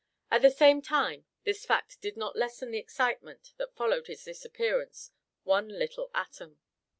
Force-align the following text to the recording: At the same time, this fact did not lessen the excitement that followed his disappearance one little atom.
At 0.31 0.41
the 0.41 0.49
same 0.49 0.81
time, 0.81 1.25
this 1.43 1.63
fact 1.63 2.01
did 2.01 2.17
not 2.17 2.35
lessen 2.35 2.71
the 2.71 2.79
excitement 2.79 3.53
that 3.57 3.75
followed 3.75 4.07
his 4.07 4.23
disappearance 4.23 5.11
one 5.43 5.67
little 5.69 6.09
atom. 6.15 6.57